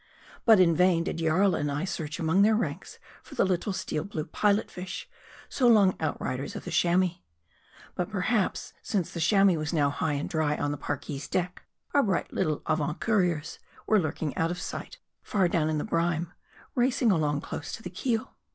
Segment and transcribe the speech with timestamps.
[0.45, 4.03] But in vain did Jarl and I search among their ranks for the little, steel
[4.03, 5.07] blue Pilot fish,
[5.47, 7.19] so long outriders of the Chamois.
[7.93, 11.61] But per haps since the Chamois was now high and dry on the Parki's deck,
[11.93, 16.33] our bright little avant couriers were lurking out of sight, far down in the brine;
[16.73, 18.33] racing along close to the keel.